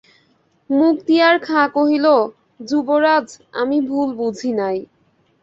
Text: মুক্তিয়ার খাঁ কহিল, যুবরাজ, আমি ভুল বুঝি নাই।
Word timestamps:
মুক্তিয়ার 0.69 1.35
খাঁ 1.39 1.67
কহিল, 1.75 2.05
যুবরাজ, 2.59 3.27
আমি 3.53 3.77
ভুল 3.81 4.09
বুঝি 4.19 4.51
নাই। 4.53 4.77